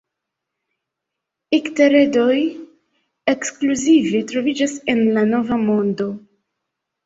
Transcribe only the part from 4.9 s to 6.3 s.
en la Nova Mondo.